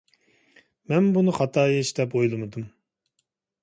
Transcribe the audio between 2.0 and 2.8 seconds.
دەپ ئويلىمىدىم.